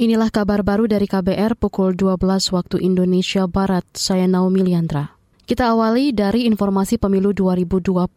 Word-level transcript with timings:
Inilah 0.00 0.32
kabar 0.32 0.64
baru 0.64 0.88
dari 0.88 1.04
KBR 1.04 1.60
pukul 1.60 1.92
12 1.92 2.56
waktu 2.56 2.80
Indonesia 2.80 3.44
Barat. 3.44 3.84
Saya 3.92 4.24
Naomi 4.24 4.64
Liandra. 4.64 5.12
Kita 5.44 5.76
awali 5.76 6.16
dari 6.16 6.48
informasi 6.48 6.96
pemilu 6.96 7.36
2024. 7.36 8.08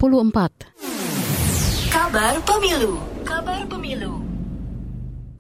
Kabar 1.91 2.39
Pemilu. 2.47 3.03
Kabar 3.27 3.67
Pemilu. 3.67 4.32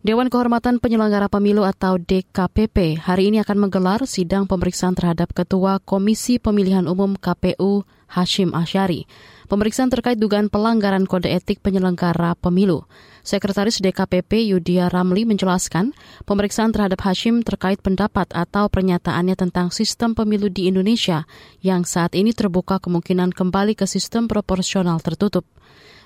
Dewan 0.03 0.27
Kehormatan 0.27 0.83
Penyelenggara 0.83 1.31
Pemilu 1.31 1.63
atau 1.63 1.95
DKPP 1.95 2.99
hari 3.07 3.31
ini 3.31 3.39
akan 3.39 3.55
menggelar 3.55 4.03
sidang 4.03 4.51
pemeriksaan 4.51 4.99
terhadap 4.99 5.31
Ketua 5.31 5.79
Komisi 5.79 6.43
Pemilihan 6.43 6.91
Umum 6.91 7.15
KPU 7.15 7.87
Hashim 8.11 8.51
Asyari. 8.51 9.07
Pemeriksaan 9.47 9.87
terkait 9.87 10.19
dugaan 10.19 10.51
pelanggaran 10.51 11.07
kode 11.07 11.31
etik 11.31 11.63
penyelenggara 11.63 12.35
pemilu. 12.35 12.83
Sekretaris 13.23 13.79
DKPP 13.79 14.51
Yudia 14.51 14.91
Ramli 14.91 15.23
menjelaskan, 15.23 15.95
pemeriksaan 16.27 16.75
terhadap 16.75 16.99
Hashim 16.99 17.39
terkait 17.39 17.79
pendapat 17.79 18.27
atau 18.35 18.67
pernyataannya 18.67 19.39
tentang 19.39 19.71
sistem 19.71 20.19
pemilu 20.19 20.51
di 20.51 20.67
Indonesia 20.67 21.23
yang 21.63 21.87
saat 21.87 22.11
ini 22.11 22.35
terbuka 22.35 22.83
kemungkinan 22.83 23.31
kembali 23.31 23.79
ke 23.79 23.87
sistem 23.87 24.27
proporsional 24.27 24.99
tertutup. 24.99 25.47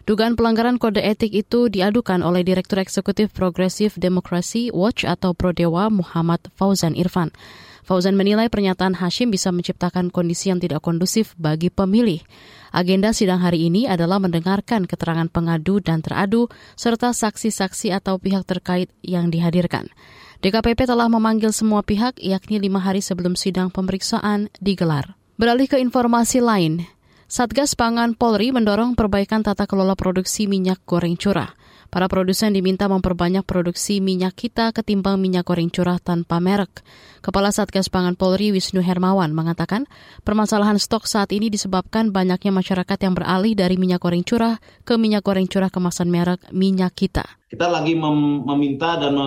Dugaan 0.08 0.40
pelanggaran 0.40 0.80
kode 0.80 1.04
etik 1.04 1.36
itu 1.36 1.68
diadukan 1.68 2.24
oleh 2.24 2.40
Direktur 2.40 2.80
Eksekutif 2.80 3.28
Progresif 3.36 4.00
Demokrasi 4.00 4.72
Watch 4.72 5.04
atau 5.04 5.36
Prodewa 5.36 5.92
Muhammad 5.92 6.48
Fauzan 6.56 6.96
Irfan. 6.96 7.36
Fauzan 7.84 8.16
menilai 8.16 8.48
pernyataan 8.48 8.96
Hashim 9.04 9.36
bisa 9.36 9.52
menciptakan 9.52 10.08
kondisi 10.08 10.48
yang 10.48 10.64
tidak 10.64 10.80
kondusif 10.80 11.36
bagi 11.36 11.68
pemilih. 11.68 12.24
Agenda 12.72 13.12
sidang 13.12 13.44
hari 13.44 13.68
ini 13.68 13.84
adalah 13.84 14.24
mendengarkan 14.24 14.88
keterangan 14.88 15.28
pengadu 15.28 15.84
dan 15.84 16.00
teradu, 16.00 16.48
serta 16.80 17.12
saksi-saksi 17.12 17.92
atau 17.92 18.16
pihak 18.16 18.48
terkait 18.48 18.88
yang 19.04 19.28
dihadirkan. 19.28 19.92
DKPP 20.40 20.88
telah 20.88 21.12
memanggil 21.12 21.52
semua 21.52 21.84
pihak, 21.84 22.16
yakni 22.24 22.64
lima 22.64 22.80
hari 22.80 23.04
sebelum 23.04 23.36
sidang 23.36 23.76
pemeriksaan 23.76 24.48
digelar. 24.64 25.20
Beralih 25.36 25.68
ke 25.68 25.78
informasi 25.78 26.40
lain, 26.40 26.88
Satgas 27.28 27.76
Pangan 27.76 28.16
Polri 28.16 28.56
mendorong 28.56 28.96
perbaikan 28.96 29.44
tata 29.44 29.68
kelola 29.68 30.00
produksi 30.00 30.48
minyak 30.48 30.80
goreng 30.88 31.20
curah. 31.20 31.60
Para 31.92 32.08
produsen 32.08 32.56
diminta 32.56 32.88
memperbanyak 32.88 33.44
produksi 33.44 34.00
minyak 34.00 34.32
kita 34.32 34.72
ketimbang 34.72 35.20
minyak 35.20 35.44
goreng 35.44 35.68
curah 35.68 36.00
tanpa 36.00 36.40
merek. 36.40 36.88
Kepala 37.20 37.52
Satgas 37.52 37.92
Pangan 37.92 38.16
Polri 38.16 38.56
Wisnu 38.56 38.80
Hermawan 38.80 39.36
mengatakan, 39.36 39.92
permasalahan 40.24 40.80
stok 40.80 41.04
saat 41.04 41.36
ini 41.36 41.52
disebabkan 41.52 42.16
banyaknya 42.16 42.56
masyarakat 42.56 42.96
yang 42.96 43.12
beralih 43.12 43.60
dari 43.60 43.76
minyak 43.76 44.08
goreng 44.08 44.24
curah 44.24 44.64
ke 44.88 44.96
minyak 44.96 45.28
goreng 45.28 45.52
curah 45.52 45.68
kemasan 45.68 46.08
merek 46.08 46.40
minyak 46.56 46.96
kita. 46.96 47.28
Kita 47.52 47.68
lagi 47.68 47.92
mem 47.92 48.48
meminta 48.48 48.96
dan 48.96 49.20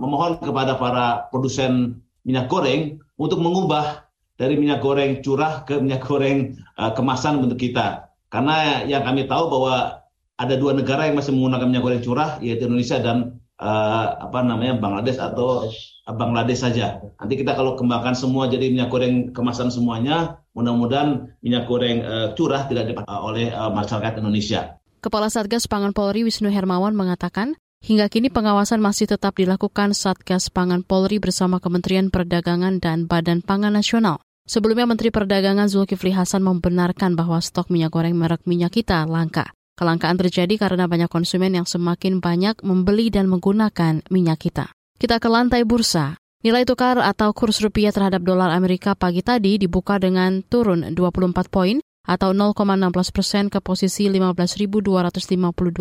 memohon 0.00 0.40
kepada 0.40 0.80
para 0.80 1.28
produsen 1.28 2.00
minyak 2.24 2.48
goreng 2.48 2.96
untuk 3.20 3.44
mengubah 3.44 4.08
dari 4.36 4.56
minyak 4.56 4.80
goreng 4.80 5.20
curah 5.20 5.62
ke 5.68 5.78
minyak 5.78 6.02
goreng 6.04 6.56
uh, 6.80 6.92
kemasan 6.96 7.42
untuk 7.42 7.60
kita. 7.60 8.10
Karena 8.32 8.82
yang 8.88 9.04
kami 9.04 9.28
tahu 9.28 9.52
bahwa 9.52 10.00
ada 10.40 10.54
dua 10.56 10.72
negara 10.72 11.06
yang 11.06 11.20
masih 11.20 11.36
menggunakan 11.36 11.68
minyak 11.68 11.84
goreng 11.84 12.02
curah, 12.02 12.30
yaitu 12.40 12.64
Indonesia 12.66 12.98
dan 12.98 13.38
uh, 13.60 14.06
apa 14.26 14.40
namanya 14.42 14.80
Bangladesh 14.80 15.20
atau 15.20 15.68
Bangladesh 16.08 16.66
saja. 16.66 16.98
Nanti 17.20 17.38
kita 17.38 17.54
kalau 17.54 17.78
kembangkan 17.78 18.16
semua 18.18 18.50
jadi 18.50 18.72
minyak 18.72 18.90
goreng 18.90 19.30
kemasan 19.30 19.70
semuanya, 19.70 20.42
mudah-mudahan 20.56 21.38
minyak 21.44 21.70
goreng 21.70 22.02
uh, 22.02 22.28
curah 22.34 22.66
tidak 22.66 22.90
dipakai 22.90 23.14
oleh 23.14 23.46
uh, 23.54 23.70
masyarakat 23.70 24.18
Indonesia. 24.18 24.80
Kepala 25.02 25.30
Satgas 25.30 25.66
Pangan 25.70 25.94
Polri 25.94 26.26
Wisnu 26.26 26.50
Hermawan 26.50 26.94
mengatakan, 26.94 27.58
Hingga 27.82 28.06
kini 28.06 28.30
pengawasan 28.30 28.78
masih 28.78 29.10
tetap 29.10 29.34
dilakukan 29.34 29.90
Satgas 29.90 30.54
Pangan 30.54 30.86
Polri 30.86 31.18
bersama 31.18 31.58
Kementerian 31.58 32.14
Perdagangan 32.14 32.78
dan 32.78 33.10
Badan 33.10 33.42
Pangan 33.42 33.74
Nasional. 33.74 34.22
Sebelumnya 34.46 34.86
Menteri 34.86 35.10
Perdagangan 35.10 35.66
Zulkifli 35.66 36.14
Hasan 36.14 36.46
membenarkan 36.46 37.18
bahwa 37.18 37.42
stok 37.42 37.74
minyak 37.74 37.90
goreng 37.90 38.14
merek 38.14 38.46
minyak 38.46 38.78
kita 38.78 39.02
langka. 39.10 39.50
Kelangkaan 39.74 40.14
terjadi 40.14 40.62
karena 40.62 40.86
banyak 40.86 41.10
konsumen 41.10 41.58
yang 41.58 41.66
semakin 41.66 42.22
banyak 42.22 42.62
membeli 42.62 43.10
dan 43.10 43.26
menggunakan 43.26 44.06
minyak 44.14 44.46
kita. 44.46 44.70
Kita 45.02 45.18
ke 45.18 45.26
lantai 45.26 45.66
bursa. 45.66 46.14
Nilai 46.46 46.62
tukar 46.62 47.02
atau 47.02 47.34
kurs 47.34 47.58
rupiah 47.58 47.90
terhadap 47.90 48.22
dolar 48.22 48.54
Amerika 48.54 48.94
pagi 48.94 49.26
tadi 49.26 49.58
dibuka 49.58 49.98
dengan 49.98 50.46
turun 50.46 50.86
24 50.94 51.50
poin 51.50 51.82
atau 52.06 52.30
0,16 52.30 53.10
persen 53.10 53.50
ke 53.50 53.58
posisi 53.58 54.06
15.252 54.06 54.86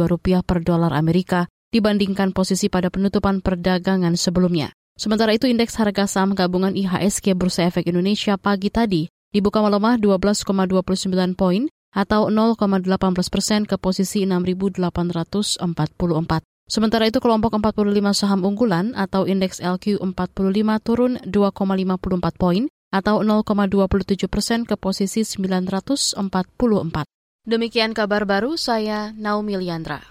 rupiah 0.09 0.41
per 0.41 0.65
dolar 0.65 0.97
Amerika 0.97 1.45
dibandingkan 1.71 2.35
posisi 2.35 2.67
pada 2.67 2.91
penutupan 2.91 3.39
perdagangan 3.39 4.19
sebelumnya. 4.19 4.75
Sementara 4.99 5.33
itu 5.33 5.47
indeks 5.47 5.79
harga 5.79 6.05
saham 6.05 6.35
gabungan 6.35 6.75
IHSG 6.75 7.33
Bursa 7.33 7.65
Efek 7.71 7.87
Indonesia 7.89 8.35
pagi 8.37 8.69
tadi 8.69 9.07
dibuka 9.31 9.63
melemah 9.63 9.97
12,29 9.97 11.39
poin 11.39 11.71
atau 11.91 12.27
0,18 12.31 12.87
persen 13.31 13.63
ke 13.67 13.75
posisi 13.79 14.27
6.844. 14.27 15.63
Sementara 16.71 17.03
itu 17.03 17.19
kelompok 17.19 17.59
45 17.59 18.15
saham 18.15 18.47
unggulan 18.47 18.95
atau 18.95 19.27
indeks 19.27 19.59
LQ45 19.59 20.69
turun 20.83 21.19
2,54 21.27 22.39
poin 22.39 22.71
atau 22.91 23.23
0,27 23.23 24.27
persen 24.27 24.63
ke 24.67 24.75
posisi 24.79 25.23
944. 25.23 26.19
Demikian 27.41 27.91
kabar 27.91 28.23
baru 28.23 28.55
saya 28.55 29.11
Naomi 29.17 29.57
Liandra. 29.57 30.10